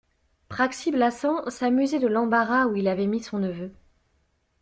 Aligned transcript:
Praxi-Blassans 0.49 1.47
s'amusait 1.51 1.99
de 1.99 2.07
l'embarras 2.07 2.65
où 2.65 2.75
il 2.75 2.87
avait 2.87 3.05
mis 3.05 3.21
son 3.21 3.37
neveu. 3.37 3.71